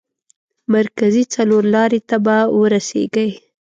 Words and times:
مرکزي 0.75 1.23
څلور 1.35 1.63
لارې 1.75 1.99
ته 2.09 2.17
به 2.25 2.37
ورسېږئ. 2.59 3.29